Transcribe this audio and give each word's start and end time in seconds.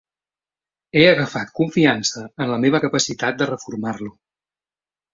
He 0.97 1.03
agafat 1.09 1.53
confiança 1.59 2.25
en 2.31 2.51
la 2.55 2.59
meva 2.67 2.83
capacitat 2.89 3.41
de 3.43 3.53
reformar-lo. 3.55 4.15